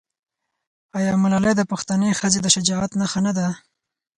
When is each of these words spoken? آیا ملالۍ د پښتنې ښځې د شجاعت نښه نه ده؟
آیا 0.97 1.13
ملالۍ 1.23 1.53
د 1.57 1.61
پښتنې 1.71 2.17
ښځې 2.19 2.39
د 2.41 2.47
شجاعت 2.55 2.91
نښه 2.99 3.19
نه 3.25 3.31
ده؟ 3.37 3.47